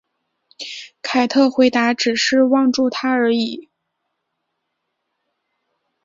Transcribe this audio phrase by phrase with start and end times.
[1.03, 3.69] 凯特回答只是望住他而已。